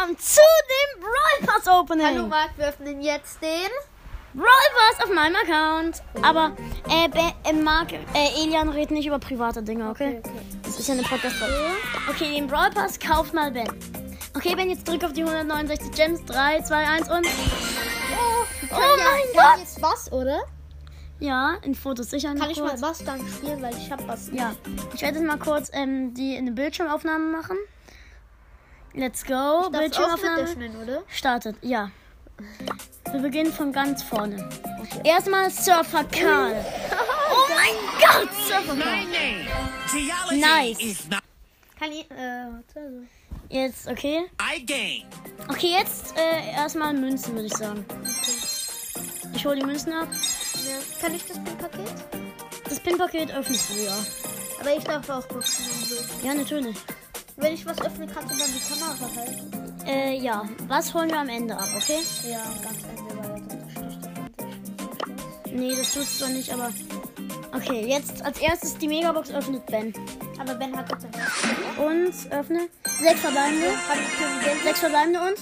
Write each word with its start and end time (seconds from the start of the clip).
willkommen 0.00 0.18
zu 0.18 0.40
dem 0.40 1.02
Brawl 1.02 1.46
Pass 1.46 1.68
Opening. 1.68 2.06
Hallo 2.06 2.26
Marc, 2.26 2.56
wir 2.56 2.68
öffnen 2.68 3.00
jetzt 3.02 3.40
den. 3.42 3.68
Brawl 4.32 4.46
Pass 4.46 5.04
auf 5.04 5.12
meinem 5.12 5.36
Account. 5.36 6.02
Aber 6.22 6.56
äh, 6.88 7.08
Be 7.08 7.32
äh, 7.44 7.52
Marc, 7.52 7.92
äh, 7.92 8.42
Elian 8.42 8.68
redet 8.68 8.92
nicht 8.92 9.06
über 9.06 9.18
private 9.18 9.62
Dinge, 9.62 9.90
okay? 9.90 10.18
Okay, 10.18 10.22
okay. 10.24 10.60
Das 10.62 10.78
ist 10.78 10.88
ja 10.88 10.94
eine 10.94 11.02
podcast 11.02 11.36
-Folge. 11.36 11.70
Okay, 12.08 12.34
den 12.34 12.46
Brawl 12.46 12.70
Pass 12.70 12.98
kauft 12.98 13.34
mal 13.34 13.50
Ben. 13.50 13.68
Okay, 14.34 14.54
Ben, 14.54 14.70
jetzt 14.70 14.88
drück 14.88 15.04
auf 15.04 15.12
die 15.12 15.22
169 15.22 15.90
Gems. 15.92 16.24
3, 16.26 16.62
2, 16.62 16.76
1 16.76 17.10
und. 17.10 17.26
Oh, 17.26 18.44
oh 18.70 18.74
mein 18.74 19.34
ja, 19.34 19.42
Gott! 19.42 19.58
jetzt 19.58 19.82
was, 19.82 20.12
oder? 20.12 20.40
Ja, 21.18 21.56
in 21.62 21.74
Fotos 21.74 22.10
sicher. 22.10 22.34
Kann 22.34 22.48
ich 22.48 22.60
kurz. 22.60 22.80
mal 22.80 22.90
was 22.90 23.04
dann 23.04 23.20
spielen, 23.28 23.60
weil 23.60 23.76
ich 23.76 23.90
hab 23.90 24.06
was. 24.08 24.30
Ja, 24.32 24.54
ich 24.94 25.02
werde 25.02 25.18
jetzt 25.18 25.26
mal 25.26 25.38
kurz 25.38 25.70
ähm, 25.74 26.14
die 26.14 26.36
in 26.36 26.46
eine 26.46 26.52
Bildschirmaufnahme 26.52 27.36
machen. 27.36 27.58
Let's 28.94 29.24
go. 29.24 29.68
Das 29.70 29.80
Bildschirmaufnahme. 29.80 30.42
öffnen? 30.42 30.98
Startet, 31.08 31.56
ja. 31.62 31.90
Wir 33.12 33.20
beginnen 33.20 33.52
von 33.52 33.72
ganz 33.72 34.02
vorne. 34.02 34.48
Erstmal 35.04 35.50
Surfer 35.50 36.04
Karl. 36.04 36.64
Oh 37.32 37.46
mein 37.54 37.76
Gott, 38.00 38.28
Surfer 38.48 38.76
Karl. 38.76 40.36
Nice. 40.36 41.06
Kann 41.78 41.92
ich. 41.92 42.10
Äh, 42.10 42.46
also. 42.74 43.06
Jetzt, 43.48 43.88
okay. 43.88 44.24
I 44.40 44.64
gain. 44.64 45.04
Okay, 45.48 45.72
jetzt 45.78 46.16
äh, 46.16 46.52
erstmal 46.52 46.92
Münzen, 46.92 47.34
würde 47.34 47.46
ich 47.46 47.56
sagen. 47.56 47.84
Ich 49.32 49.46
hole 49.46 49.56
die 49.56 49.64
Münzen 49.64 49.92
ab. 49.92 50.08
Ja. 50.66 50.78
Kann 51.00 51.14
ich 51.14 51.24
das 51.24 51.38
Paket? 51.38 51.92
Das 52.64 52.80
Pin-Paket 52.80 53.32
öffnest 53.32 53.70
du, 53.70 53.84
ja. 53.84 53.96
Aber 54.60 54.76
ich 54.76 54.84
darf 54.84 55.08
auch 55.08 55.22
so. 55.22 56.26
Ja, 56.26 56.34
natürlich. 56.34 56.76
Wenn 57.36 57.54
ich 57.54 57.64
was 57.66 57.80
öffne, 57.80 58.06
kannst 58.06 58.32
du 58.34 58.38
dann 58.38 58.48
die 58.48 58.60
Kamera 58.68 59.08
halten. 59.16 59.50
Äh, 59.86 60.16
ja. 60.18 60.44
Was 60.68 60.92
holen 60.94 61.10
wir 61.10 61.18
am 61.18 61.28
Ende 61.28 61.56
ab, 61.56 61.68
okay? 61.76 61.98
Ja, 62.28 62.38
ganz 62.62 62.84
Ende, 62.84 63.18
weil 63.18 63.42
das. 63.48 63.58
Nee, 65.52 65.74
das 65.74 65.92
tut's 65.92 66.18
zwar 66.18 66.28
nicht, 66.28 66.52
aber... 66.52 66.70
Okay, 67.52 67.84
jetzt 67.86 68.24
als 68.24 68.38
erstes 68.38 68.78
die 68.78 68.86
Megabox 68.86 69.32
öffnet 69.32 69.66
Ben. 69.66 69.92
Aber 70.38 70.54
Ben 70.54 70.76
hat 70.76 70.88
jetzt 70.90 71.04
Und 71.78 72.14
öffne. 72.32 72.68
Sechs 73.00 73.20
verbleibende. 73.20 73.66
Sechs 74.62 74.78
verbleibende 74.78 75.20
und 75.20 75.36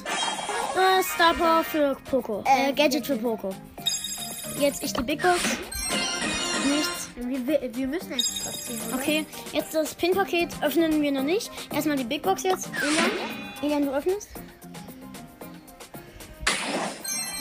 äh, 0.79 1.03
Star 1.03 1.35
Power 1.35 1.63
für 1.65 1.95
Poco. 2.11 2.43
Äh, 2.47 2.71
Äh, 2.71 2.73
Gadget 2.73 3.07
für 3.07 3.17
Poco. 3.17 3.55
Jetzt 4.59 4.83
ich 4.83 4.95
die 4.95 5.03
Big 5.03 5.21
Box. 5.21 5.39
Wir, 7.21 7.47
wir, 7.47 7.75
wir 7.75 7.87
müssen 7.89 8.13
eigentlich 8.13 8.47
was 8.47 8.65
ziehen, 8.65 8.81
oder? 8.89 8.97
Okay, 8.97 9.27
jetzt 9.53 9.75
das 9.75 9.95
Pin-Paket 9.95 10.51
öffnen 10.63 11.03
wir 11.03 11.11
noch 11.11 11.23
nicht. 11.23 11.51
Erstmal 11.75 11.97
die 11.97 12.05
Big 12.05 12.23
Box 12.23 12.45
jetzt. 12.45 12.71
Elian, 12.81 13.11
Elian 13.63 13.87
du 13.87 13.93
öffnest. 13.93 14.29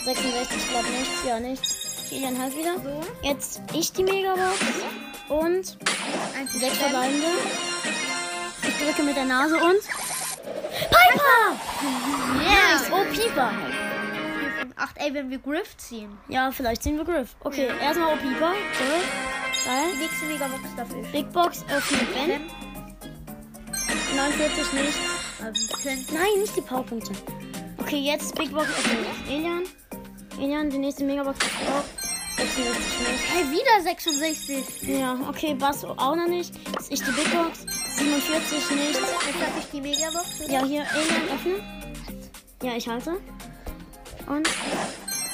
66, 0.04 0.70
glaub 0.70 0.84
nichts. 0.90 1.26
Ja, 1.28 1.40
nichts. 1.40 2.12
Elian 2.12 2.42
halt 2.42 2.58
wieder. 2.58 2.76
So. 2.80 3.04
Jetzt 3.22 3.62
ich 3.74 3.92
die 3.92 4.04
Megabox. 4.04 4.60
Und 5.30 5.78
Eins, 6.38 6.54
sechs 6.54 6.78
Ben. 6.78 6.90
verbleibende. 6.90 7.28
Ich 8.64 8.78
drücke 8.86 9.04
mit 9.04 9.16
der 9.16 9.26
Nase 9.26 9.56
und... 9.56 9.82
Piper! 10.90 11.58
Nice! 12.38 12.92
Oh, 12.92 13.04
Piper! 13.12 13.52
Acht. 14.76 14.96
Ey, 14.98 15.14
wenn 15.14 15.30
wir 15.30 15.40
Griff 15.40 15.76
ziehen. 15.78 16.18
Ja, 16.30 16.52
vielleicht 16.52 16.84
ziehen 16.84 16.98
wir 16.98 17.04
Griff. 17.04 17.36
Okay, 17.42 17.70
erstmal 17.82 18.14
O 18.14 18.18
Pieper. 18.18 18.54
So. 19.64 19.70
Die 19.70 19.76
Geil. 19.76 19.96
nächste 20.00 20.26
Megabox 20.26 20.76
dafür 20.76 21.02
ist. 21.02 21.12
Big 21.12 21.32
Box 21.32 21.66
öffnet 21.70 22.14
Ben. 22.14 22.28
Ben. 22.28 22.42
49 24.16 24.74
nicht. 24.74 25.00
Also. 25.44 26.14
Nein, 26.14 26.40
nicht 26.40 26.56
die 26.56 26.62
Powerpunkte. 26.62 27.12
Okay, 27.78 27.98
jetzt 28.00 28.36
Big 28.36 28.52
Box 28.52 28.68
öffnet 28.70 29.06
Elian. 29.30 29.64
Elian, 30.40 30.70
die 30.70 30.78
nächste 30.78 31.04
Megabox 31.04 31.38
öffnet 31.40 31.70
auch. 31.70 31.84
66 32.38 33.00
nicht. 33.00 33.34
Hey, 33.34 33.44
wieder 33.52 33.82
66. 33.84 34.84
Ja, 34.84 35.18
okay, 35.28 35.56
Bass 35.56 35.84
auch 35.84 36.16
noch 36.16 36.28
nicht. 36.28 36.54
Jetzt 36.74 36.92
ich 36.92 37.00
die 37.04 37.12
Big 37.12 37.32
Box. 37.32 37.66
47 37.98 38.70
nicht. 38.72 38.94
Jetzt 38.94 39.42
habe 39.42 39.60
ich 39.60 39.66
die 39.74 39.82
Megabox. 39.82 40.42
oder? 40.42 40.52
Ja, 40.52 40.64
hier 40.66 40.86
Elian 40.94 41.30
öffnen. 41.34 41.62
Ja, 42.62 42.76
ich 42.76 42.88
halte. 42.88 43.12
Und 44.28 44.48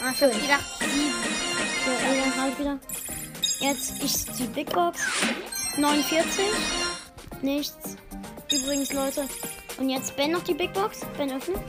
Ah, 0.05 0.11
ich 0.13 0.21
hab 0.21 0.31
gedacht, 0.31 0.65
so, 0.79 1.91
Elian 2.09 2.41
halt 2.41 2.59
wieder. 2.59 2.79
Jetzt 3.63 3.93
ich 4.03 4.25
die 4.35 4.43
Big 4.47 4.69
Box. 4.73 4.99
49. 5.77 6.43
Nichts. 7.41 7.95
Übrigens, 8.51 8.91
Leute. 8.91 9.25
Und 9.77 9.89
jetzt 9.89 10.17
Ben 10.17 10.31
noch 10.31 10.43
die 10.43 10.53
Big 10.53 10.73
Box. 10.73 10.99
Ben 11.17 11.31
öffnen. 11.31 11.61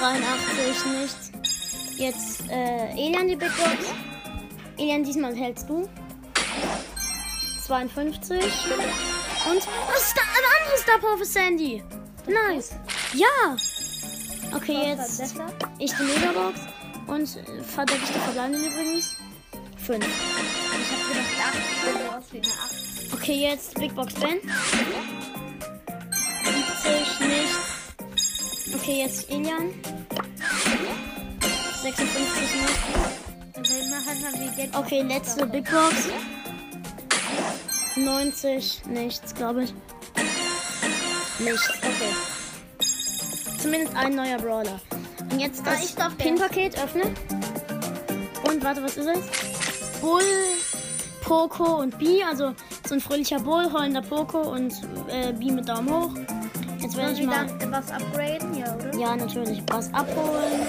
83, 0.00 0.84
nichts. 1.00 1.30
Jetzt 1.96 2.50
äh, 2.50 2.90
Elian 2.90 3.28
die 3.28 3.36
Big 3.36 3.56
Box. 3.56 3.92
Elian, 4.78 5.04
diesmal 5.04 5.36
hältst 5.36 5.68
du. 5.68 5.88
52. 7.66 8.36
Und 8.36 9.62
was 9.86 10.02
ist 10.02 10.16
da? 10.16 10.22
Ein 10.22 10.44
anderes 10.60 10.80
Star 10.80 10.98
Power 10.98 11.16
für 11.16 11.24
Sandy. 11.24 11.84
Nice. 12.26 12.74
Ja. 13.14 13.56
Okay, 14.52 14.88
jetzt 14.88 15.36
ich 15.78 15.94
die 15.94 16.02
Megabox. 16.02 16.58
Und 17.06 17.36
äh, 17.36 17.42
die 17.44 17.62
verbleibenden 17.62 18.64
übrigens. 18.72 19.14
5. 19.78 20.04
Ich 20.04 20.12
hab 20.92 21.08
gedacht, 21.08 21.26
acht. 21.46 21.58
Wenn 21.84 21.94
du 21.94 22.10
aus 22.16 22.24
wie 22.32 22.38
eine 22.38 22.48
acht. 22.48 22.74
Okay, 23.12 23.36
jetzt 23.42 23.74
Big 23.74 23.94
Box 23.94 24.14
Ben. 24.14 24.40
70, 26.44 27.20
nicht. 27.28 27.54
Okay, 28.74 29.02
jetzt 29.02 29.30
Ilian. 29.30 29.70
56 31.82 32.60
nicht. 34.56 34.76
Okay, 34.76 35.02
letzte 35.02 35.46
Big 35.46 35.70
Box. 35.70 36.08
90, 37.96 38.82
nichts, 38.86 39.34
glaube 39.34 39.64
ich. 39.64 39.74
Nichts, 41.38 41.70
okay. 41.78 42.14
Zumindest 43.58 43.96
ein 43.96 44.14
neuer 44.14 44.38
Brawler. 44.38 44.80
Und 45.30 45.40
jetzt 45.40 45.62
Ah, 45.66 45.70
das 45.70 45.84
ich 45.84 45.94
darf 45.94 46.16
Pin-Paket 46.16 46.78
öffnen. 46.82 47.14
Und 48.44 48.64
warte, 48.64 48.82
was 48.82 48.96
ist 48.96 49.06
es? 49.08 50.00
Bull, 50.00 50.22
Poco 51.22 51.80
und 51.80 51.98
B. 51.98 52.22
Also 52.22 52.54
so 52.86 52.94
ein 52.94 53.00
fröhlicher 53.00 53.40
Bull, 53.40 53.72
heulender 53.72 54.02
Poco 54.02 54.40
und 54.40 54.72
äh, 55.08 55.32
B 55.32 55.50
mit 55.50 55.68
Daumen 55.68 55.90
hoch. 55.92 56.10
Jetzt 56.80 56.96
werde 56.96 57.12
ich 57.12 57.20
wir 57.20 57.26
mal. 57.26 57.46
was 57.70 57.90
upgraden? 57.90 58.54
Ja, 58.54 58.74
oder? 58.74 58.94
Ja, 58.96 59.16
natürlich. 59.16 59.62
Was 59.68 59.92
abholen. 59.92 60.60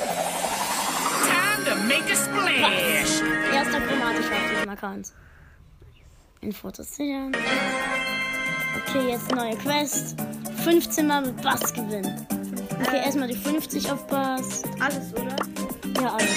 Time 1.28 1.66
to 1.66 1.76
make 1.88 2.12
a 2.12 2.16
splash. 2.16 3.22
Erster 3.54 3.82
chromatischer 3.82 4.36
auf 4.36 4.50
diesem 4.56 4.70
Account. 4.70 5.12
In 6.42 6.52
Fotos 6.54 6.96
sichern. 6.96 7.34
Okay, 8.88 9.10
jetzt 9.10 9.34
neue 9.36 9.56
Quest. 9.58 10.16
15 10.64 11.08
Mal 11.08 11.22
mit 11.24 11.42
Bass 11.42 11.74
gewinnen. 11.74 12.26
Okay, 12.82 13.02
erstmal 13.04 13.28
die 13.28 13.36
50 13.36 13.92
auf 13.92 14.06
Bass. 14.08 14.62
Alles, 14.80 15.14
oder? 15.14 15.36
Ja, 16.02 16.14
alles. 16.14 16.30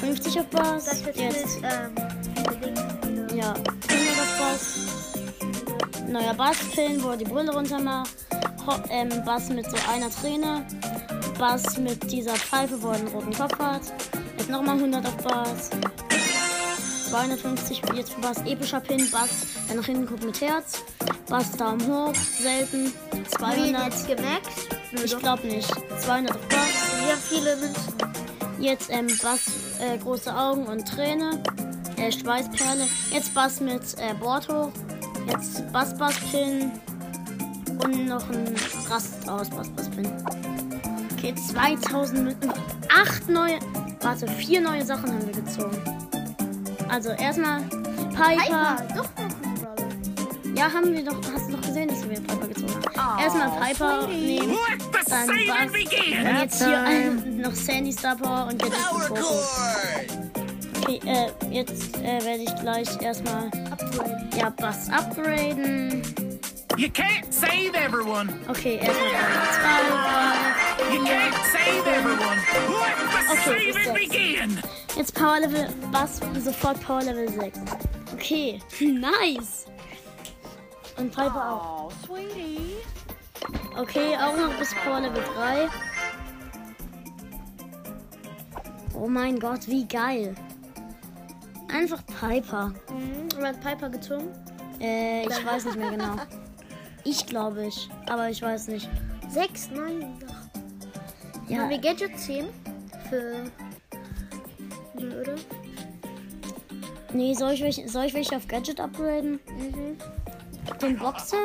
50 0.00 0.40
auf 0.40 0.46
Bass. 0.46 0.84
Das 0.84 1.04
jetzt, 1.04 1.18
Jetzt, 1.18 1.44
ist, 1.44 1.60
ähm, 1.62 1.94
Dinge. 3.02 3.26
ja, 3.34 3.52
100 3.54 3.64
auf 4.20 4.38
Bass. 4.38 4.74
Neuer 6.08 6.34
Basspin, 6.34 7.02
wo 7.02 7.10
er 7.10 7.16
die 7.16 7.24
Brille 7.24 7.52
runter 7.52 7.80
macht. 7.80 8.10
Ho 8.66 8.74
ähm, 8.90 9.08
Bass 9.24 9.48
mit 9.48 9.68
so 9.70 9.76
einer 9.92 10.10
Träne. 10.10 10.64
Bass 11.38 11.78
mit 11.78 12.10
dieser 12.10 12.34
Pfeife, 12.34 12.80
wo 12.80 12.88
er 12.88 12.94
einen 12.94 13.08
roten 13.08 13.32
Kopf 13.32 13.58
hat. 13.58 13.82
Jetzt 14.38 14.48
nochmal 14.50 14.76
100 14.76 15.04
auf 15.06 15.16
Bass. 15.18 15.70
250 17.10 17.82
jetzt 17.94 18.12
für 18.14 18.20
Bass 18.20 18.38
epischer 18.46 18.80
Pin. 18.80 19.10
Bass, 19.10 19.46
der 19.68 19.76
nach 19.76 19.84
hinten 19.84 20.06
guckt 20.06 20.24
mit 20.24 20.40
Herz. 20.40 20.82
Bass 21.28 21.52
Daumen 21.52 21.86
hoch, 21.86 22.14
selten. 22.14 22.92
Haben 23.10 23.22
wir 23.22 23.28
200. 23.30 23.84
jetzt 23.86 24.06
gemaxt? 24.06 24.83
Nö, 24.94 25.04
Ich 25.04 25.18
glaube 25.18 25.46
nicht. 25.46 25.68
200 26.00 26.34
auf 26.34 26.48
Bass. 26.48 26.58
Wir 27.00 27.12
haben 27.12 27.20
viele 27.28 27.56
Münzen. 27.56 27.94
Jetzt 28.60 28.90
ähm, 28.90 29.06
Bass, 29.22 29.46
äh, 29.80 29.98
große 29.98 30.34
Augen 30.34 30.66
und 30.66 30.86
Träne. 30.86 31.42
Äh, 31.96 32.12
Schweißperle. 32.12 32.86
Jetzt 33.10 33.34
Bass 33.34 33.60
mit 33.60 33.82
äh, 33.98 34.14
hoch. 34.22 34.70
Jetzt 35.28 35.70
Bass 35.72 35.96
Bass 35.96 36.14
Pin. 36.30 36.70
Und 37.82 38.06
noch 38.06 38.28
ein 38.30 38.54
Rast 38.88 39.28
aus 39.28 39.50
Bass 39.50 39.68
Bass 39.70 39.90
Pin. 39.90 40.10
Okay, 41.16 41.34
2000 41.34 42.24
mit. 42.24 42.36
Acht 42.94 43.28
neue. 43.28 43.58
Warte, 44.00 44.28
vier 44.28 44.60
neue 44.60 44.84
Sachen 44.84 45.10
haben 45.10 45.26
wir 45.26 45.42
gezogen. 45.42 45.76
Also 46.88 47.10
erstmal 47.10 47.62
Piper. 48.10 48.36
Piper, 48.36 48.76
doch 48.94 49.08
noch 49.16 49.42
ein 49.42 49.54
Brawler. 49.54 49.88
Ja, 50.54 50.72
haben 50.72 50.92
wir 50.92 51.04
doch. 51.04 51.16
Hast 51.32 51.43
gesehen, 51.74 51.88
dass 51.88 52.08
wir 52.08 52.20
Piper 52.20 52.46
gezogen 52.46 52.74
haben. 52.96 53.18
Oh, 53.18 53.22
erstmal 53.22 53.60
Piper 53.60 54.06
nehmen. 54.06 54.56
Dann 55.08 55.26
Bass. 55.26 55.72
begin. 55.72 56.26
Und 56.26 56.40
jetzt 56.40 56.64
hier 56.64 56.78
ein, 56.80 57.36
noch 57.38 57.54
Sandy 57.54 57.92
Star 57.92 58.16
Power 58.16 58.48
und 58.50 58.62
jetzt 58.62 58.76
chord. 59.08 59.18
Okay, 60.82 61.00
äh, 61.06 61.30
jetzt 61.50 61.96
äh, 61.98 62.24
werde 62.24 62.42
ich 62.44 62.54
gleich 62.60 63.00
erstmal 63.02 63.46
Upgraden. 63.70 64.28
ja 64.38 64.50
Bass 64.50 64.88
upgraden. 64.90 66.02
You 66.76 66.88
can't 66.88 67.30
save 67.30 67.74
everyone. 67.74 68.28
Okay, 68.48 68.76
erstmal 68.76 69.10
zwei, 69.54 70.94
You 70.94 71.04
can't 71.04 71.34
save 71.52 71.86
everyone. 71.86 72.38
Let 72.68 72.96
the 72.98 73.50
Okay, 73.50 73.72
saving 73.72 73.94
jetzt. 73.94 74.10
begin. 74.10 74.58
Jetzt 74.96 75.14
Power 75.14 75.40
Level, 75.40 75.68
was? 75.92 76.20
Sofort 76.44 76.80
Power 76.80 77.02
Level 77.02 77.28
6. 77.28 77.58
Okay, 78.14 78.60
nice. 78.80 79.66
Und 80.96 81.10
Piper 81.10 81.52
auch. 81.52 81.90
Oh, 81.90 81.90
sweetie. 82.06 82.76
Okay, 83.76 84.16
auch 84.16 84.36
noch 84.36 84.56
bis 84.58 84.74
Power 84.74 85.00
Level 85.00 85.22
3. 85.34 85.68
Oh 88.94 89.08
mein 89.08 89.38
Gott, 89.38 89.66
wie 89.66 89.86
geil. 89.86 90.34
Einfach 91.72 92.02
Piper. 92.20 92.72
Mhm. 92.88 93.44
Hat 93.44 93.60
Piper 93.60 93.90
gezogen? 93.90 94.28
Äh, 94.80 95.22
ich 95.26 95.44
weiß 95.44 95.64
nicht 95.66 95.76
mehr 95.76 95.90
genau. 95.90 96.16
Ich 97.06 97.26
glaube 97.26 97.66
ich, 97.66 97.90
aber 98.06 98.30
ich 98.30 98.40
weiß 98.40 98.68
nicht. 98.68 98.88
Sechs? 99.28 99.68
Nein, 99.70 100.16
doch. 100.20 101.50
Ja, 101.50 101.58
Haben 101.58 101.68
wir 101.68 101.78
Gadget 101.78 102.18
10? 102.18 102.46
Für. 103.10 103.44
Nö, 104.98 105.20
oder? 105.20 105.34
nee, 107.12 107.34
soll 107.34 107.52
ich, 107.52 107.90
soll 107.92 108.06
ich 108.06 108.14
welche 108.14 108.36
auf 108.36 108.48
Gadget 108.48 108.80
upgraden? 108.80 109.38
Mhm. 109.48 109.98
Den 110.80 110.98
Boxer? 110.98 111.36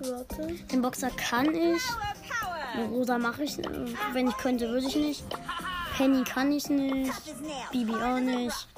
Warte. 0.00 0.46
Den 0.70 0.82
Boxer 0.82 1.10
kann 1.10 1.54
ich. 1.54 1.82
Rosa 2.90 3.18
mache 3.18 3.44
ich. 3.44 3.56
Wenn 4.12 4.28
ich 4.28 4.36
könnte, 4.36 4.68
würde 4.68 4.86
ich 4.86 4.96
nicht. 4.96 5.24
Penny 5.96 6.24
kann 6.24 6.52
ich 6.52 6.68
nicht. 6.68 7.12
Bibi 7.72 7.94
auch 7.94 8.18
nicht. 8.18 8.68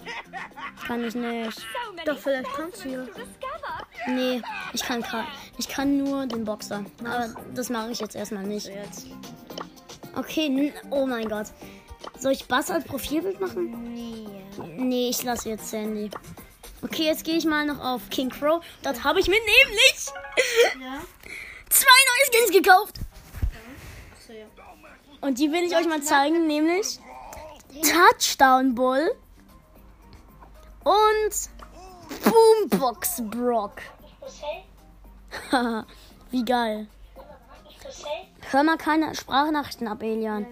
Kann 0.87 1.05
ich 1.05 1.15
nicht. 1.15 1.67
Doch, 2.07 2.17
vielleicht 2.17 2.53
kannst 2.55 2.85
du 2.85 2.89
ja. 2.91 3.05
Nee, 4.07 4.41
ich 4.73 4.83
kann 4.83 5.05
ich 5.59 5.69
kann 5.69 5.99
nur 5.99 6.27
den 6.27 6.45
Boxer. 6.45 6.85
Aber 7.01 7.35
das 7.55 7.71
mache 7.71 7.91
ich 7.91 8.01
jetzt 8.01 8.15
erstmal 8.15 8.45
nicht. 8.45 8.71
Okay, 10.15 10.73
oh 10.91 11.07
mein 11.07 11.29
Gott. 11.29 11.47
Soll 12.19 12.33
ich 12.33 12.47
Bass 12.47 12.71
als 12.71 12.85
Profilbild 12.85 13.41
machen? 13.41 13.93
Nee. 13.93 14.27
Nee, 14.77 15.09
ich 15.09 15.23
lasse 15.25 15.51
jetzt 15.51 15.71
Sandy. 15.71 16.11
Okay, 16.83 17.05
jetzt 17.05 17.25
gehe 17.25 17.37
ich 17.37 17.45
mal 17.45 17.67
noch 17.67 17.81
auf 17.81 18.09
King 18.11 18.31
Crow. 18.31 18.65
Das 18.83 19.03
habe 19.05 19.21
ich 19.21 19.29
mir 19.29 19.41
nämlich 19.41 20.07
Ja? 20.81 21.01
zwei 21.69 21.87
neue 21.87 22.27
Skins 22.31 22.53
gekauft. 22.53 22.97
Ja. 24.29 24.47
Und 25.21 25.39
die 25.39 25.51
will 25.51 25.65
ich 25.65 25.77
euch 25.77 25.87
mal 25.89 26.03
zeigen, 26.03 26.47
nämlich 26.47 27.01
Touchdown 27.83 28.75
Bull 28.75 29.11
und 30.85 31.51
Boombox 32.25 33.23
Brock. 33.25 33.83
Haha, 35.51 35.85
Wie 36.31 36.45
geil. 36.45 36.87
Hör 38.51 38.63
mal 38.63 38.79
keine 38.79 39.15
Sprachnachrichten 39.15 39.89
ab, 39.89 40.03
Elian. 40.03 40.47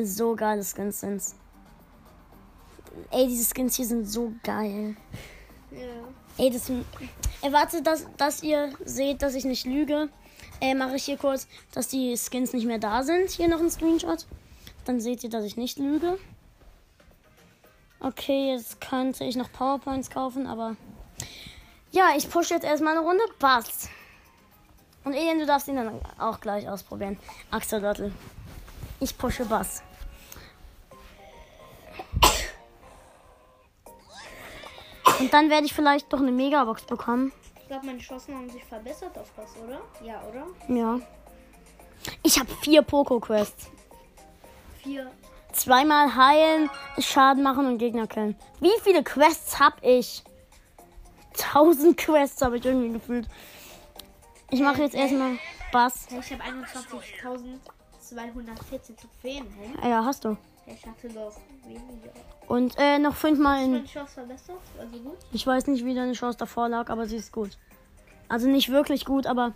So 0.00 0.34
geile 0.36 0.62
Skins 0.64 1.00
sind's. 1.00 1.36
Ey, 3.10 3.26
diese 3.28 3.44
Skins 3.44 3.76
hier 3.76 3.86
sind 3.86 4.06
so 4.06 4.32
geil. 4.42 4.96
Ja. 5.70 5.78
Ey, 6.38 6.50
das. 6.50 6.70
Erwartet, 7.42 7.86
dass, 7.86 8.06
dass 8.16 8.42
ihr 8.42 8.72
seht, 8.84 9.22
dass 9.22 9.34
ich 9.34 9.44
nicht 9.44 9.66
lüge. 9.66 10.08
Äh, 10.60 10.74
mache 10.74 10.96
ich 10.96 11.04
hier 11.04 11.16
kurz, 11.16 11.46
dass 11.72 11.88
die 11.88 12.16
Skins 12.16 12.52
nicht 12.52 12.66
mehr 12.66 12.78
da 12.78 13.02
sind. 13.02 13.30
Hier 13.30 13.48
noch 13.48 13.60
ein 13.60 13.70
Screenshot. 13.70 14.26
Dann 14.84 15.00
seht 15.00 15.24
ihr, 15.24 15.30
dass 15.30 15.44
ich 15.44 15.56
nicht 15.56 15.78
lüge. 15.78 16.18
Okay, 18.00 18.52
jetzt 18.52 18.80
könnte 18.80 19.24
ich 19.24 19.36
noch 19.36 19.50
PowerPoints 19.52 20.10
kaufen, 20.10 20.46
aber. 20.46 20.76
Ja, 21.90 22.10
ich 22.16 22.28
push 22.28 22.50
jetzt 22.50 22.64
erstmal 22.64 22.96
eine 22.96 23.06
Runde 23.06 23.22
Bass. 23.38 23.88
Und 25.04 25.12
Elian, 25.12 25.38
du 25.38 25.46
darfst 25.46 25.68
ihn 25.68 25.76
dann 25.76 26.00
auch 26.18 26.40
gleich 26.40 26.68
ausprobieren. 26.68 27.18
Axolotl. 27.50 28.12
Ich 29.00 29.16
pushe 29.16 29.44
Bass. 29.44 29.82
Und 35.20 35.32
dann 35.32 35.50
werde 35.50 35.66
ich 35.66 35.74
vielleicht 35.74 36.12
doch 36.12 36.18
eine 36.18 36.32
Megabox 36.32 36.84
bekommen. 36.84 37.32
Ich 37.60 37.68
glaube, 37.68 37.86
meine 37.86 37.98
Chancen 37.98 38.34
haben 38.34 38.50
sich 38.50 38.64
verbessert 38.64 39.16
auf 39.16 39.30
was, 39.36 39.56
oder? 39.56 39.80
Ja, 40.02 40.20
oder? 40.28 40.46
Ja. 40.68 41.00
Ich 42.22 42.38
habe 42.38 42.50
vier 42.60 42.82
Poco-Quests. 42.82 43.70
Vier. 44.82 45.10
Zweimal 45.52 46.14
heilen, 46.14 46.68
Schaden 46.98 47.42
machen 47.42 47.66
und 47.66 47.78
Gegner 47.78 48.06
killen. 48.06 48.36
Wie 48.60 48.72
viele 48.82 49.02
Quests 49.02 49.58
hab 49.58 49.82
ich? 49.82 50.22
Tausend 51.36 51.96
Quests 51.96 52.42
habe 52.42 52.58
ich 52.58 52.64
irgendwie 52.64 52.92
gefühlt. 52.92 53.26
Ich 54.50 54.60
mache 54.60 54.82
jetzt 54.82 54.94
erstmal 54.94 55.38
Bass. 55.72 56.06
Ich 56.10 56.32
habe 56.32 56.42
21.214 56.42 58.96
Trophäen. 58.96 59.46
Hey? 59.80 59.90
Ja, 59.90 60.04
hast 60.04 60.24
du. 60.24 60.36
Ich 60.66 60.86
hatte 60.86 61.08
doch 61.08 61.36
weniger. 61.66 62.10
Und 62.48 62.74
äh, 62.78 62.98
noch 62.98 63.14
fünfmal 63.14 63.64
in. 63.64 63.72
meine 63.72 63.84
Chance 63.84 64.14
verbessert? 64.14 64.56
Also 64.78 64.98
gut? 64.98 65.18
Ich 65.32 65.46
weiß 65.46 65.66
nicht, 65.66 65.84
wie 65.84 65.94
deine 65.94 66.12
Chance 66.12 66.38
davor 66.38 66.68
lag, 66.68 66.88
aber 66.90 67.06
sie 67.06 67.16
ist 67.16 67.32
gut. 67.32 67.58
Also 68.28 68.48
nicht 68.48 68.70
wirklich 68.70 69.04
gut, 69.04 69.26
aber 69.26 69.52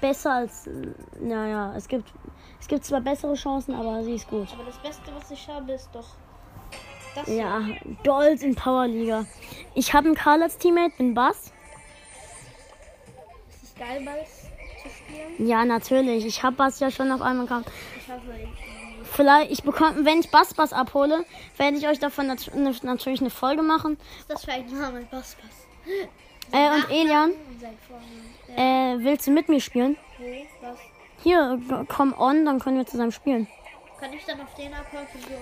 besser 0.00 0.32
als. 0.32 0.66
äh, 0.66 0.92
Naja, 1.20 1.72
es 1.76 1.86
gibt. 1.88 2.12
Es 2.60 2.68
gibt 2.68 2.84
zwar 2.84 3.00
bessere 3.00 3.34
Chancen, 3.34 3.74
aber 3.74 4.02
sie 4.04 4.14
ist 4.14 4.28
gut. 4.28 4.48
Aber 4.52 4.64
das 4.64 4.76
Beste, 4.78 5.10
was 5.14 5.30
ich 5.30 5.48
habe, 5.48 5.72
ist 5.72 5.88
doch 5.92 6.06
das. 7.14 7.26
Ja, 7.28 7.62
Gold 8.04 8.42
in 8.42 8.54
Power 8.54 8.86
Liga. 8.86 9.24
Ich 9.74 9.94
habe 9.94 10.06
einen 10.08 10.14
Karl 10.16 10.42
als 10.42 10.58
Teammate, 10.58 10.94
bin 10.98 11.14
Bass. 11.14 11.52
Ist 13.50 13.62
es 13.62 13.74
geil, 13.76 14.04
Balls 14.04 14.42
zu 14.82 14.88
spielen? 14.88 15.46
Ja, 15.48 15.64
natürlich. 15.64 16.26
Ich 16.26 16.42
habe 16.42 16.56
Bass 16.56 16.80
ja 16.80 16.90
schon 16.90 17.10
auf 17.12 17.22
einmal 17.22 17.46
gehabt. 17.46 17.70
Ich 17.96 18.12
hoffe, 18.12 18.34
ich, 18.36 18.69
Vielleicht, 19.12 19.50
ich 19.50 19.62
bekomme, 19.62 20.04
wenn 20.04 20.20
ich 20.20 20.30
Bass 20.30 20.54
Bass 20.54 20.72
abhole, 20.72 21.24
werde 21.56 21.76
ich 21.76 21.86
euch 21.88 21.98
davon 21.98 22.28
nat 22.28 22.50
ne- 22.54 22.74
natürlich 22.82 23.20
eine 23.20 23.30
Folge 23.30 23.62
machen. 23.62 23.98
das 24.28 24.44
für 24.44 24.52
ein 24.52 24.66
Name? 24.66 25.00
Pass, 25.10 25.36
pass. 25.36 25.66
Äh, 26.52 26.74
und 26.74 26.90
Elian, 26.90 27.32
äh, 28.56 28.96
willst 29.04 29.26
du 29.26 29.30
mit 29.32 29.48
mir 29.48 29.60
spielen? 29.60 29.96
wo? 30.18 30.24
Was? 30.66 30.78
Hier, 31.22 31.60
komm 31.88 32.14
on, 32.18 32.44
dann 32.46 32.60
können 32.60 32.78
wir 32.78 32.86
zusammen 32.86 33.12
spielen. 33.12 33.46
Kann 34.00 34.12
ich 34.14 34.24
dann 34.24 34.40
auf 34.40 34.54
den 34.54 34.72
auf 34.72 34.86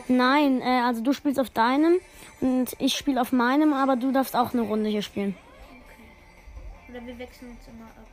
Nein, 0.09 0.61
äh, 0.61 0.81
also 0.85 1.01
du 1.01 1.13
spielst 1.13 1.39
auf 1.39 1.51
deinem 1.51 2.01
und 2.41 2.75
ich 2.79 2.97
spiele 2.97 3.21
auf 3.21 3.31
meinem, 3.31 3.73
aber 3.73 3.95
du 3.97 4.11
darfst 4.11 4.35
auch 4.35 4.53
eine 4.53 4.63
Runde 4.63 4.91
hier 4.91 5.03
spielen. 5.03 5.37
Oder 6.91 7.07
wir 7.07 7.19
wechseln 7.19 7.51
uns 7.51 7.69
immer 7.69 7.85
ab. 7.85 8.07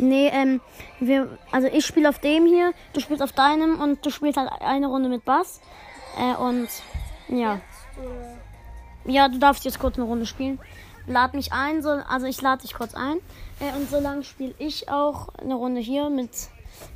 Nee, 0.00 0.28
ähm, 0.32 0.62
wir, 0.98 1.38
also 1.52 1.68
ich 1.68 1.84
spiele 1.84 2.08
auf 2.08 2.18
dem 2.18 2.46
hier, 2.46 2.72
du 2.94 3.00
spielst 3.00 3.22
auf 3.22 3.32
deinem 3.32 3.80
und 3.80 4.04
du 4.04 4.10
spielst 4.10 4.38
halt 4.38 4.50
eine 4.60 4.86
Runde 4.86 5.10
mit 5.10 5.26
Bass. 5.26 5.60
Äh, 6.18 6.34
und 6.36 6.68
ja. 7.28 7.60
Ja, 9.04 9.28
du 9.28 9.38
darfst 9.38 9.64
jetzt 9.64 9.78
kurz 9.78 9.96
eine 9.96 10.06
Runde 10.06 10.24
spielen. 10.24 10.58
Lad 11.06 11.34
mich 11.34 11.52
ein, 11.52 11.82
so, 11.82 11.90
also 11.90 12.26
ich 12.26 12.40
lade 12.40 12.62
dich 12.62 12.72
kurz 12.72 12.94
ein. 12.94 13.18
Äh, 13.60 13.76
und 13.76 13.90
so 13.90 14.00
lange 14.00 14.24
spiele 14.24 14.54
ich 14.58 14.88
auch 14.88 15.28
eine 15.34 15.54
Runde 15.54 15.80
hier 15.80 16.08
mit, 16.08 16.30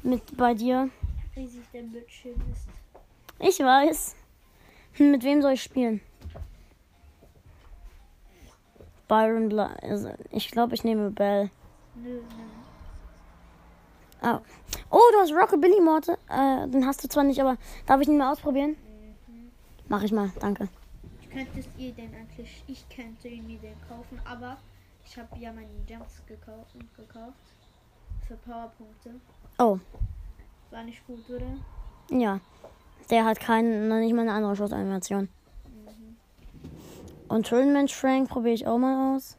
mit 0.02 0.37
bei 0.37 0.54
dir. 0.54 0.88
riesig 1.37 1.64
der 1.75 1.82
Bildschirm 1.82 2.40
ist. 2.52 2.68
Ich 3.38 3.58
weiß. 3.58 4.16
Mit 4.99 5.25
wem 5.25 5.42
soll 5.42 5.54
ich 5.54 5.62
spielen? 5.62 6.00
Byron 9.08 9.49
Bla 9.49 9.75
also 9.82 10.11
Ich 10.30 10.50
glaube, 10.50 10.75
ich 10.75 10.84
nehme 10.84 11.11
Bell. 11.11 11.50
Nö, 11.96 12.11
nö. 12.11 12.53
Ah. 14.24 14.40
Oh, 14.90 15.00
du 15.12 15.18
hast 15.18 15.32
Rockabilly 15.32 15.80
Morte. 15.82 16.16
Äh, 16.30 16.66
den 16.68 16.86
hast 16.86 17.04
du 17.04 17.08
zwar 17.08 17.24
nicht, 17.24 17.40
aber 17.40 17.58
darf 17.84 18.00
ich 18.00 18.08
ihn 18.08 18.16
mal 18.16 18.32
ausprobieren? 18.32 18.74
Mach 19.88 20.02
ich 20.02 20.12
mal, 20.12 20.32
danke. 20.40 20.68
Könntest 21.30 21.68
ihr 21.76 21.92
den 21.92 22.14
eigentlich, 22.14 22.64
ich 22.66 22.88
könnte 22.88 23.28
irgendwie 23.28 23.58
den 23.58 23.74
kaufen, 23.86 24.18
aber 24.24 24.56
ich 25.04 25.18
habe 25.18 25.28
ja 25.38 25.52
meinen 25.52 25.84
Gems 25.86 26.22
gekauft, 26.26 26.74
gekauft 26.96 27.34
für 28.26 28.36
Powerpunkte. 28.36 29.10
Oh, 29.58 29.78
War 30.70 30.84
nicht 30.84 31.06
gut, 31.06 31.28
oder? 31.28 31.58
ja. 32.10 32.40
Der 33.10 33.26
hat 33.26 33.38
keinen, 33.38 33.88
noch 33.88 33.98
nicht 33.98 34.14
mal 34.14 34.22
eine 34.22 34.32
andere 34.32 34.56
Schussanimation. 34.56 35.28
Und 37.28 37.46
Tournament 37.46 37.92
Frank 37.92 38.30
probiere 38.30 38.54
ich 38.54 38.66
auch 38.66 38.78
mal 38.78 39.14
aus. 39.14 39.36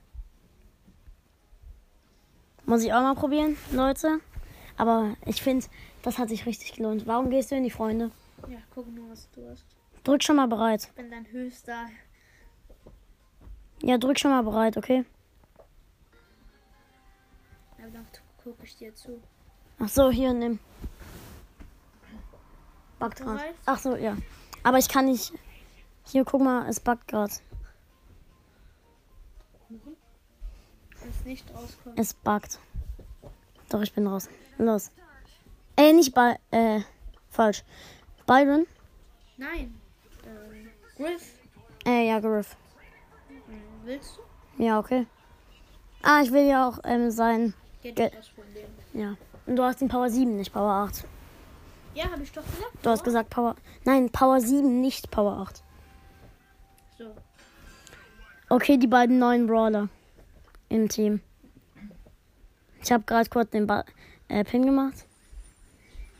Muss 2.67 2.83
ich 2.83 2.93
auch 2.93 3.01
mal 3.01 3.15
probieren, 3.15 3.57
Leute. 3.71 4.19
Aber 4.77 5.15
ich 5.25 5.41
finde, 5.41 5.65
das 6.01 6.17
hat 6.17 6.29
sich 6.29 6.45
richtig 6.45 6.73
gelohnt. 6.73 7.07
Warum 7.07 7.29
gehst 7.29 7.51
du 7.51 7.55
in 7.55 7.63
die 7.63 7.71
Freunde? 7.71 8.11
Ja, 8.47 8.57
guck 8.73 8.87
nur, 8.87 9.09
was 9.09 9.29
du 9.31 9.47
hast. 9.49 9.65
Drück 10.03 10.23
schon 10.23 10.35
mal 10.35 10.47
bereit. 10.47 10.83
Ich 10.83 10.91
bin 10.91 11.09
dein 11.09 11.25
höchster. 11.31 11.87
Ja, 13.81 13.97
drück 13.97 14.19
schon 14.19 14.31
mal 14.31 14.43
bereit, 14.43 14.77
okay? 14.77 15.05
Aber 17.77 17.89
dann 17.89 18.05
gucke 18.43 18.63
ich 18.63 18.77
dir 18.77 18.93
zu. 18.93 19.21
Ach 19.79 19.89
so, 19.89 20.09
hier 20.09 20.33
nimm. 20.33 20.59
Backt. 22.99 23.19
Bereit? 23.19 23.55
Ach 23.65 23.77
so, 23.77 23.95
ja. 23.95 24.17
Aber 24.63 24.77
ich 24.77 24.89
kann 24.89 25.05
nicht. 25.05 25.33
Hier, 26.05 26.23
guck 26.23 26.41
mal, 26.41 26.67
es 26.67 26.79
backt 26.79 27.07
gerade. 27.07 27.33
Jetzt 31.03 31.25
nicht 31.25 31.53
rauskommen. 31.53 31.97
Es 31.97 32.13
buggt. 32.13 32.59
Doch, 33.69 33.81
ich 33.81 33.93
bin 33.93 34.07
raus. 34.07 34.29
Los. 34.57 34.91
Ey, 35.75 35.93
nicht 35.93 36.13
bei. 36.13 36.37
Äh, 36.51 36.81
falsch. 37.29 37.63
Byron? 38.25 38.65
Nein. 39.37 39.75
Ähm, 40.25 40.69
Griff. 40.97 41.33
Äh, 41.85 42.07
ja, 42.07 42.19
Griff. 42.19 42.55
Hm, 43.27 43.61
Willst 43.83 44.17
du? 44.57 44.63
Ja, 44.63 44.79
okay. 44.79 45.05
Ah, 46.01 46.21
ich 46.23 46.31
will 46.31 46.45
ja 46.47 46.67
auch 46.69 46.79
ähm, 46.83 47.11
sein. 47.11 47.53
Gadget 47.83 47.95
Ge- 48.11 48.19
ausprobieren. 48.19 48.71
Ja. 48.93 49.15
Und 49.45 49.57
du 49.57 49.63
hast 49.63 49.81
den 49.81 49.89
Power 49.89 50.09
7, 50.09 50.37
nicht 50.37 50.53
Power 50.53 50.71
8. 50.87 51.03
Ja, 51.93 52.09
habe 52.11 52.23
ich 52.23 52.31
doch 52.31 52.43
gesagt. 52.43 52.71
Du 52.81 52.89
hast 52.89 53.03
gesagt 53.03 53.29
Power. 53.29 53.55
Nein, 53.83 54.09
Power 54.09 54.39
7, 54.39 54.81
nicht 54.81 55.11
Power 55.11 55.33
8. 55.41 55.61
So. 56.97 57.13
Okay, 58.49 58.77
die 58.77 58.87
beiden 58.87 59.19
neuen 59.19 59.47
Brawler 59.47 59.89
im 60.69 60.87
Team. 60.89 61.21
Ich 62.81 62.91
habe 62.91 63.03
gerade 63.03 63.29
kurz 63.29 63.49
den 63.51 63.65
ba 63.67 63.83
äh, 64.27 64.43
Pin 64.43 64.65
gemacht. 64.65 65.05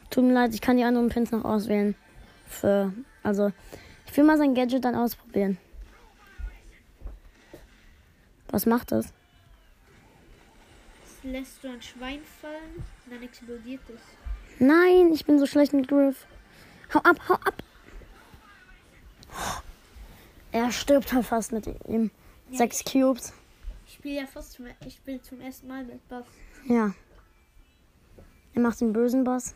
Tut 0.10 0.24
mir 0.24 0.34
leid, 0.34 0.54
ich 0.54 0.62
kann 0.62 0.78
die 0.78 0.84
anderen 0.84 1.10
Pins 1.10 1.32
noch 1.32 1.44
auswählen. 1.44 1.96
Für, 2.48 2.94
also, 3.24 3.52
ich 4.06 4.16
will 4.16 4.24
mal 4.24 4.38
sein 4.38 4.54
Gadget 4.54 4.86
dann 4.86 4.96
ausprobieren. 4.96 5.58
Was 8.50 8.66
macht 8.66 8.92
das? 8.92 9.14
Lässt 11.24 11.64
du 11.64 11.70
ein 11.70 11.82
Schwein 11.82 12.22
fallen, 12.40 12.86
dann 13.10 13.24
explodiert 13.24 13.82
es. 13.90 14.02
Nein, 14.60 15.12
ich 15.12 15.26
bin 15.26 15.40
so 15.40 15.46
schlecht 15.46 15.74
mit 15.74 15.88
Griff. 15.88 16.28
Hau 16.94 17.00
ab, 17.00 17.18
hau 17.28 17.34
ab. 17.34 17.64
Er 20.52 20.72
stirbt 20.72 21.12
halt 21.12 21.26
fast 21.26 21.52
mit 21.52 21.68
ihm. 21.88 22.12
Sechs 22.52 22.84
Cubes. 22.84 23.34
Ich 23.88 23.96
spiele 23.96 24.22
ja 24.22 24.28
fast 24.28 24.54
zum, 24.54 24.68
ich 24.86 24.94
spiele 24.94 25.22
zum 25.22 25.42
ersten 25.42 25.68
Mal 25.68 25.84
mit 25.84 26.08
Buff. 26.08 26.28
Ja. 26.68 26.94
Er 28.56 28.62
macht 28.62 28.80
den 28.80 28.94
bösen 28.94 29.24
Boss. 29.26 29.54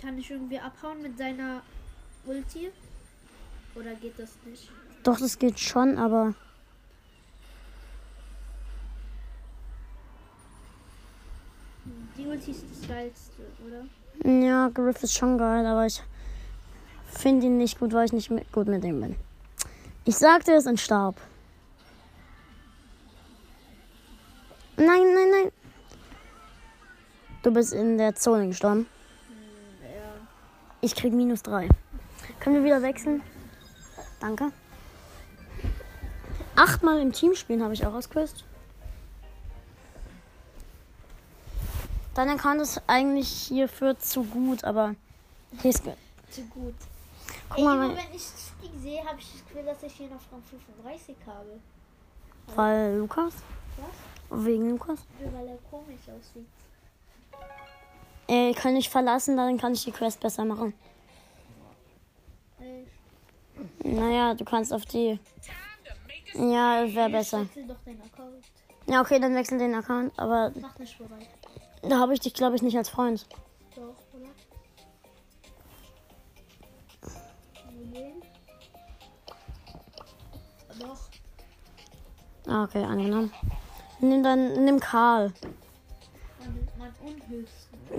Kann 0.00 0.18
ich 0.18 0.30
irgendwie 0.30 0.58
abhauen 0.58 1.00
mit 1.02 1.16
seiner 1.16 1.62
Ulti? 2.26 2.70
Oder 3.76 3.94
geht 3.94 4.18
das 4.18 4.30
nicht? 4.44 4.68
Doch, 5.04 5.18
das 5.18 5.38
geht 5.38 5.58
schon, 5.58 5.98
aber 5.98 6.34
Die 12.16 12.26
Ulti 12.26 12.50
ist 12.50 12.64
das 12.70 12.88
geilste, 12.88 13.42
oder? 13.66 14.40
ja, 14.44 14.68
Griff 14.68 15.02
ist 15.02 15.16
schon 15.16 15.38
geil, 15.38 15.64
aber 15.64 15.86
ich 15.86 16.02
finde 17.06 17.46
ihn 17.46 17.56
nicht 17.56 17.78
gut, 17.78 17.92
weil 17.94 18.04
ich 18.04 18.12
nicht 18.12 18.30
mit, 18.30 18.50
gut 18.52 18.66
mit 18.66 18.84
ihm 18.84 19.00
bin. 19.00 19.16
Ich 20.04 20.16
sagte 20.16 20.52
es 20.52 20.66
und 20.66 20.78
starb. 20.78 21.16
Nein, 24.80 25.14
nein, 25.14 25.30
nein. 25.30 25.52
Du 27.42 27.52
bist 27.52 27.74
in 27.74 27.98
der 27.98 28.14
Zone 28.14 28.48
gestorben. 28.48 28.86
Ja. 29.82 30.26
Ich 30.80 30.94
krieg 30.94 31.12
minus 31.12 31.42
drei. 31.42 31.68
Können 32.38 32.56
wir 32.56 32.64
wieder 32.64 32.80
wechseln? 32.80 33.22
Danke. 34.20 34.52
Achtmal 36.56 36.98
im 37.00 37.12
Team 37.12 37.34
spielen 37.34 37.62
habe 37.62 37.74
ich 37.74 37.84
auch 37.84 37.92
Quest. 38.08 38.44
Dein 42.14 42.30
Account 42.30 42.62
ist 42.62 42.80
eigentlich 42.86 43.28
hierfür 43.28 43.98
zu 43.98 44.24
gut, 44.24 44.64
aber 44.64 44.94
hier 45.60 45.70
ist 45.70 45.84
gut. 45.84 45.96
Zu 46.30 46.42
gut. 46.44 46.74
Guck 47.50 47.58
Ey, 47.58 47.64
mal, 47.64 47.80
wenn 47.80 48.14
ich 48.14 48.22
Stieg 48.22 48.72
sehe, 48.80 49.04
habe 49.04 49.18
ich 49.18 49.30
das 49.30 49.44
Gefühl, 49.46 49.64
dass 49.64 49.82
ich 49.82 49.92
hier 49.92 50.08
noch 50.08 50.20
Rang 50.32 50.42
35 50.42 51.16
habe. 51.26 51.60
Weil 52.56 52.96
Lukas? 52.98 53.34
Was? 53.76 54.44
Wegen 54.44 54.70
Lukas? 54.70 55.00
Weil 55.18 55.48
er 55.48 55.58
komisch 55.70 56.00
aussieht. 56.08 56.46
Äh, 58.28 58.54
kann 58.54 58.76
ich 58.76 58.88
verlassen, 58.88 59.36
dann 59.36 59.58
kann 59.58 59.72
ich 59.72 59.84
die 59.84 59.90
Quest 59.92 60.20
besser 60.20 60.44
machen. 60.44 60.72
Naja, 63.82 64.34
du 64.34 64.44
kannst 64.44 64.72
auf 64.72 64.84
die. 64.84 65.18
Ja, 66.34 66.84
wäre 66.94 67.10
besser. 67.10 67.46
Ja, 68.86 69.00
okay, 69.00 69.18
dann 69.18 69.34
wechsel 69.34 69.58
den 69.58 69.74
Account, 69.74 70.16
aber 70.18 70.52
Mach 70.60 70.78
nicht 70.78 70.96
bereit. 70.96 71.28
da 71.82 71.98
habe 71.98 72.14
ich 72.14 72.20
dich, 72.20 72.34
glaube 72.34 72.56
ich, 72.56 72.62
nicht 72.62 72.76
als 72.76 72.88
Freund. 72.88 73.26
Doch, 73.74 73.96
oder? 74.12 74.28
Doch. 80.78 81.10
Ah, 82.46 82.64
okay, 82.64 82.82
angenommen. 82.82 83.32
Nimm 84.00 84.22
dann, 84.22 84.64
nimm 84.64 84.80
Karl. 84.80 85.32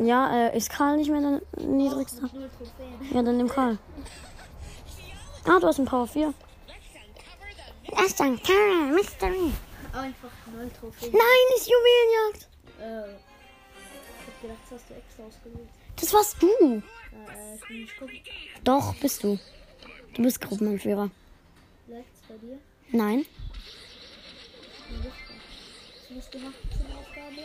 Ja, 0.04 0.48
äh, 0.48 0.58
ist 0.58 0.70
Karl 0.70 0.98
nicht 0.98 1.12
mehr 1.12 1.22
der 1.22 1.66
niedrigste? 1.66 2.30
Ja, 3.14 3.22
dann 3.22 3.38
nimm 3.38 3.50
Karl. 3.50 3.78
Ah, 5.46 5.60
du 5.60 5.68
hast 5.68 5.78
einen 5.80 5.88
Power 5.88 6.08
4. 6.08 6.34
Das 7.90 8.06
ist 8.08 8.22
ein 8.22 8.42
Karl, 8.42 8.94
Mystery. 8.94 9.52
Einfach 9.94 10.30
null 10.56 10.70
Trophäen. 10.80 11.12
Nein, 11.12 11.58
ist 11.58 11.68
Juwelenjagd. 11.70 12.48
Äh, 12.80 13.12
ich 13.12 14.28
hab 14.28 14.42
gedacht, 14.42 14.58
das 14.70 14.80
hast 14.80 14.90
du 14.90 14.94
extra 14.94 15.24
ausgewählt. 15.24 15.70
Das 16.00 16.14
warst 16.14 16.42
du. 16.42 16.48
Äh, 16.48 17.56
ich 17.56 17.70
will 17.70 17.82
nicht 17.82 18.00
gucken. 18.00 18.20
Doch, 18.64 18.96
bist 18.96 19.24
du. 19.24 19.38
Du 20.14 20.24
bist 20.24 20.40
Gruppenanführer. 20.40 21.10
Läuft's 21.88 22.22
bei 22.28 22.36
dir? 22.36 22.58
Nein. 22.92 23.26
Was 26.14 26.32
zur 26.32 26.98
Aufgabe? 26.98 27.44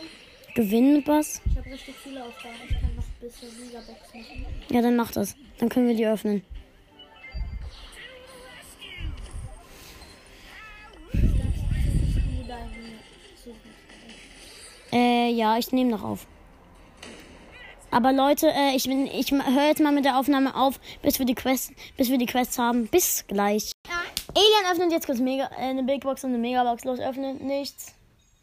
Gewinnen 0.55 0.93
mit 0.93 1.07
was? 1.07 1.41
Ich 1.45 1.57
habe 1.57 1.69
richtig 1.71 1.95
viele 2.03 2.23
Aufgaben. 2.23 2.55
Ich 2.67 2.79
kann 2.79 2.95
noch 2.95 3.03
bis 3.21 3.39
zur 3.39 3.49
Megabox 3.49 4.13
machen. 4.13 4.45
Ja, 4.69 4.81
dann 4.81 4.95
mach 4.95 5.11
das. 5.11 5.35
Dann 5.59 5.69
können 5.69 5.87
wir 5.87 5.95
die 5.95 6.05
öffnen. 6.05 6.43
Äh, 14.91 15.31
ja, 15.31 15.57
ich 15.57 15.71
nehme 15.71 15.91
noch 15.91 16.03
auf. 16.03 16.27
Aber 17.91 18.11
Leute, 18.11 18.47
äh, 18.47 18.75
ich 18.75 18.83
bin, 18.83 19.07
ich 19.07 19.31
höre 19.31 19.67
jetzt 19.67 19.81
mal 19.81 19.91
mit 19.91 20.05
der 20.05 20.17
Aufnahme 20.17 20.55
auf, 20.55 20.79
bis 21.01 21.19
wir 21.19 21.25
die 21.25 21.35
Quest, 21.35 21.71
bis 21.95 22.09
wir 22.09 22.17
die 22.17 22.25
Quests 22.25 22.57
haben. 22.57 22.87
Bis 22.87 23.25
gleich. 23.27 23.71
Alien 24.35 24.71
öffnet 24.71 24.91
jetzt 24.91 25.05
kurz 25.05 25.19
Mega, 25.19 25.49
äh, 25.57 25.69
eine 25.69 25.83
Big 25.83 26.01
Box 26.01 26.23
und 26.23 26.31
eine 26.31 26.39
Megabox. 26.39 26.83
Los, 26.83 26.99
öffnet 26.99 27.41
nichts. 27.41 27.93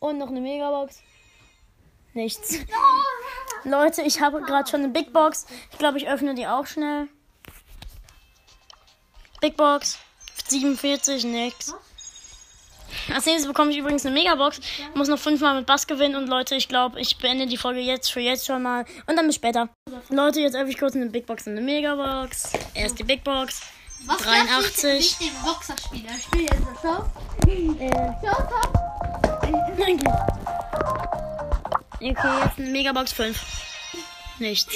Und 0.00 0.18
noch 0.18 0.28
eine 0.28 0.40
Megabox. 0.40 1.00
Nichts. 2.14 2.58
Leute, 3.64 4.02
ich 4.02 4.20
habe 4.20 4.40
gerade 4.42 4.68
schon 4.70 4.80
eine 4.80 4.90
Big 4.90 5.12
Box. 5.12 5.46
Ich 5.72 5.78
glaube, 5.78 5.98
ich 5.98 6.08
öffne 6.08 6.34
die 6.34 6.46
auch 6.46 6.66
schnell. 6.66 7.08
Big 9.40 9.56
Box. 9.56 9.98
47, 10.48 11.24
nix. 11.24 11.74
Als 13.12 13.26
nächstes 13.26 13.46
bekomme 13.46 13.70
ich 13.70 13.78
übrigens 13.78 14.06
eine 14.06 14.14
Megabox. 14.14 14.60
Muss 14.94 15.08
noch 15.08 15.18
fünfmal 15.18 15.56
mit 15.56 15.66
Bass 15.66 15.86
gewinnen. 15.86 16.16
Und 16.16 16.28
Leute, 16.28 16.54
ich 16.54 16.68
glaube, 16.68 17.00
ich 17.00 17.18
beende 17.18 17.46
die 17.46 17.56
Folge 17.56 17.80
jetzt 17.80 18.12
für 18.12 18.20
jetzt 18.20 18.46
schon 18.46 18.62
mal. 18.62 18.84
Und 19.06 19.16
dann 19.16 19.26
bis 19.26 19.36
später. 19.36 19.68
Leute, 20.10 20.40
jetzt 20.40 20.54
öffne 20.54 20.70
ich 20.70 20.78
kurz 20.78 20.94
eine 20.94 21.06
Big 21.06 21.26
Box 21.26 21.46
und 21.46 21.52
eine 21.52 21.62
Megabox. 21.62 22.52
Erst 22.74 22.98
die 22.98 23.04
Big 23.04 23.24
Box. 23.24 23.62
Was 24.06 24.18
83. 24.18 24.98
Ich 25.00 25.18
den 25.18 25.42
Boxerspieler. 25.44 26.10
Ich 26.16 26.24
spiele 26.24 26.42
jetzt 26.44 26.60
mal. 26.60 26.74
Schau. 26.82 27.50
Äh, 27.50 28.12
schau. 28.22 28.48
danke. 29.78 30.04
Okay, 31.96 32.14
jetzt 32.44 32.58
eine 32.58 32.68
Megabox 32.70 33.12
5. 33.12 33.40
Nichts. 34.38 34.74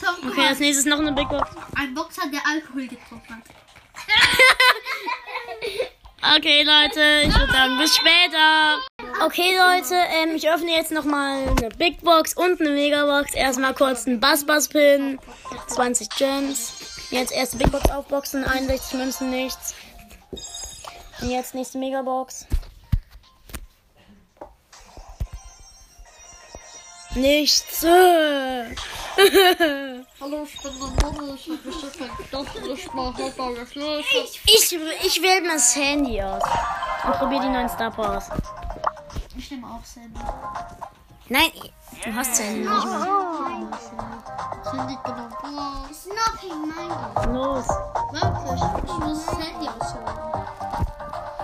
Tom, 0.00 0.30
Okay, 0.30 0.40
mal. 0.40 0.48
als 0.48 0.58
nächstes 0.58 0.86
noch 0.86 0.98
eine 0.98 1.12
Big 1.12 1.28
Box. 1.28 1.50
Ein 1.76 1.94
Boxer, 1.94 2.22
der 2.32 2.40
Alkohol 2.46 2.86
getrunken 2.86 3.36
hat. 3.36 3.42
Okay, 6.36 6.62
Leute, 6.62 7.22
ich 7.26 7.34
würde 7.34 7.50
sagen, 7.50 7.78
bis 7.78 7.96
später. 7.96 8.78
Okay, 9.24 9.56
Leute, 9.56 9.94
ähm, 10.22 10.36
ich 10.36 10.48
öffne 10.48 10.70
jetzt 10.70 10.92
nochmal 10.92 11.48
eine 11.48 11.70
Big 11.70 12.02
Box 12.02 12.34
und 12.34 12.60
eine 12.60 12.70
Megabox. 12.70 13.32
Erstmal 13.34 13.72
kurz 13.72 14.06
einen 14.06 14.20
Bass-Bass-Pin. 14.20 15.18
20 15.68 16.10
Gems. 16.10 16.74
Jetzt 17.10 17.32
erste 17.32 17.56
Big 17.56 17.72
Box 17.72 17.90
aufboxen, 17.90 18.44
61 18.44 18.98
Münzen, 18.98 19.30
nichts. 19.30 19.74
Und 21.20 21.30
jetzt 21.30 21.54
nächste 21.54 21.78
Megabox. 21.78 22.46
Nichts. 27.16 27.82
Hallo, 30.20 30.44
ich 30.44 30.62
bin 30.62 30.72
der 30.78 30.88
Mama. 31.02 31.34
Ich 31.34 31.48
hab 31.50 31.64
bestimmt 31.64 31.98
gedacht, 32.16 32.48
ich 32.72 32.92
mach 32.92 33.18
heute 33.18 33.42
alles 33.42 33.74
los. 33.74 34.04
Ich, 34.46 34.72
ich 35.04 35.20
wähle 35.20 35.42
mal 35.48 35.54
das 35.54 35.74
Handy 35.74 36.22
aus. 36.22 36.44
Und 37.04 37.12
probiere 37.14 37.42
die 37.42 37.48
neuen 37.48 37.68
Star 37.68 37.90
Power 37.90 38.18
aus. 38.18 38.28
Ich 39.36 39.50
nehme 39.50 39.66
auch 39.66 39.84
Sandy. 39.84 40.20
Nein, 41.32 41.52
du 42.04 42.12
hast 42.12 42.32
das 42.32 42.40
Handy 42.40 42.68
nicht 42.68 42.68
mehr. 42.68 43.06
Sandy 44.64 44.98
genommen. 45.04 45.32
It's 45.88 46.06
nothing 46.06 46.60
mine. 46.66 47.32
Los. 47.32 47.68
Ich 48.84 48.98
muss 48.98 49.26
Sandy 49.26 49.68
ausholen. 49.68 50.16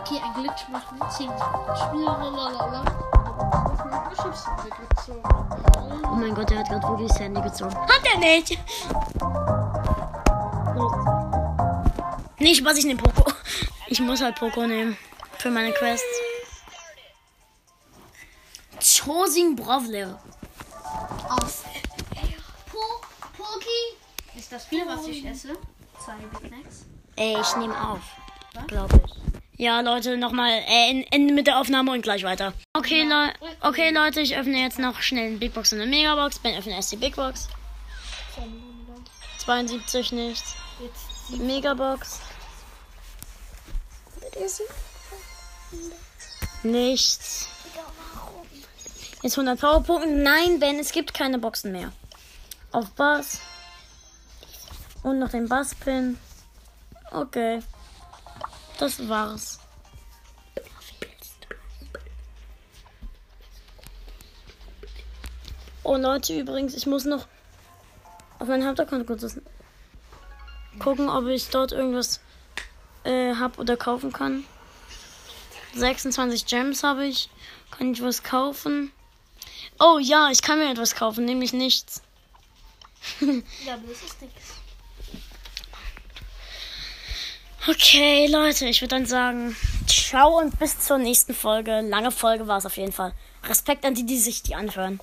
Okay, 0.01 0.21
ein 0.25 0.43
Glitch 0.43 0.69
macht 0.73 0.91
mir 0.91 1.09
10 1.09 1.29
Sekunden. 1.29 2.03
Lalalala. 2.03 2.83
Ich 4.13 4.19
hab's 4.19 4.45
gezogen. 4.91 5.23
Oh 6.03 6.17
mein 6.17 6.35
Gott, 6.35 6.51
der 6.51 6.59
hat 6.59 6.69
gerade 6.69 6.89
wirklich 6.89 7.09
das 7.09 7.21
Handy 7.21 7.41
gezogen. 7.41 7.77
Hat 7.77 8.03
er 8.13 8.19
nicht! 8.19 8.59
Nee, 12.41 12.55
Spaß, 12.57 12.79
ich 12.79 12.87
nehme 12.87 13.01
Poco. 13.01 13.33
Ich 13.87 14.01
muss 14.01 14.21
halt 14.21 14.35
Poco 14.35 14.67
nehmen. 14.67 14.97
Für 15.39 15.53
meine 15.53 15.71
Quest. 15.71 16.03
Chosin 19.27 19.57
Bravler. 19.57 20.21
Auf. 21.29 21.65
Po, 22.71 22.79
Poki. 23.37 24.39
Ist 24.39 24.53
das 24.53 24.67
viel, 24.67 24.87
was 24.87 25.05
ich 25.09 25.25
esse? 25.25 25.49
Zwei 25.99 26.15
Big 26.15 26.51
Macs. 26.51 26.85
Ey, 27.17 27.37
ich 27.41 27.57
nehme 27.57 27.75
auf. 27.89 28.03
Glaube 28.69 29.01
ich. 29.05 29.61
Ja, 29.61 29.81
Leute, 29.81 30.17
nochmal 30.17 30.63
äh, 30.69 31.05
Ende 31.11 31.35
mit 31.35 31.49
der 31.49 31.59
Aufnahme 31.59 31.91
und 31.91 32.03
gleich 32.03 32.23
weiter. 32.23 32.53
Okay, 32.75 33.03
Le 33.03 33.33
okay, 33.63 33.91
Leute, 33.91 34.21
ich 34.21 34.37
öffne 34.37 34.61
jetzt 34.61 34.79
noch 34.79 35.01
schnell 35.01 35.27
eine 35.27 35.39
Big 35.39 35.55
Box 35.55 35.73
und 35.73 35.81
eine 35.81 35.91
Megabox. 35.91 36.39
Ben 36.39 36.57
öffnet 36.57 36.77
erst 36.77 36.93
die 36.93 36.97
Big 36.97 37.17
Box. 37.17 37.49
72 39.39 40.13
nichts. 40.13 40.55
Jetzt 40.79 41.41
Megabox. 41.41 42.21
Nichts. 46.63 47.56
Jetzt 49.27 49.39
100 49.39 49.61
Powerpunkte. 49.61 50.09
Nein, 50.09 50.61
Ben, 50.61 50.79
es 50.79 50.93
gibt 50.93 51.13
keine 51.13 51.41
Boxen 51.41 51.73
mehr. 51.73 51.91
Auf 52.71 52.93
Bass. 52.93 53.41
Und 55.03 55.19
noch 55.19 55.31
den 55.31 55.49
Basspin. 55.49 56.17
Okay. 57.11 57.61
Das 58.79 59.09
war's. 59.09 59.59
Oh 65.83 65.97
Leute, 65.97 66.39
übrigens, 66.39 66.75
ich 66.75 66.87
muss 66.87 67.05
noch 67.05 67.27
auf 68.39 68.47
mein 68.47 68.65
Hauptaccount 68.65 69.09
kurz 69.09 69.41
gucken, 70.79 71.09
ob 71.09 71.27
ich 71.27 71.49
dort 71.49 71.73
irgendwas 71.73 72.21
äh, 73.03 73.35
hab 73.35 73.59
oder 73.59 73.77
kaufen 73.77 74.13
kann. 74.13 74.45
26 75.75 76.47
Gems 76.47 76.85
habe 76.85 77.07
ich. 77.07 77.29
Kann 77.73 77.91
ich 77.91 78.01
was 78.01 78.23
kaufen? 78.23 78.93
Oh 79.79 79.99
ja, 79.99 80.31
ich 80.31 80.43
kann 80.43 80.59
mir 80.59 80.71
etwas 80.71 80.95
kaufen, 80.95 81.25
nämlich 81.25 81.53
nichts. 81.53 82.03
Ja, 83.21 83.75
aber 83.75 83.87
das 83.89 84.03
ist 84.03 84.23
nichts. 84.23 84.55
Okay, 87.69 88.27
Leute, 88.29 88.67
ich 88.67 88.81
würde 88.81 88.95
dann 88.95 89.07
sagen, 89.07 89.57
ciao 89.87 90.39
und 90.39 90.59
bis 90.59 90.79
zur 90.79 90.99
nächsten 90.99 91.35
Folge. 91.35 91.81
Lange 91.81 92.13
Folge 92.13 92.47
war 92.47 92.59
es 92.59 92.67
auf 92.67 92.77
jeden 92.77 92.93
Fall. 92.93 93.13
Respekt 93.45 93.85
an 93.85 93.95
die, 93.95 94.07
die 94.07 94.19
sich 94.19 94.43
die 94.43 94.55
anhören. 94.55 95.01